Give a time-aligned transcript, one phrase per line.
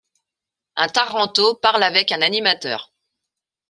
[0.77, 2.91] Un tarento parle avec un animateur.